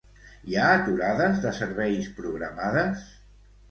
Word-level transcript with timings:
Hi 0.51 0.57
ha 0.59 0.63
aturades 0.77 1.39
de 1.45 1.53
serveis 1.61 2.11
programades? 2.19 3.11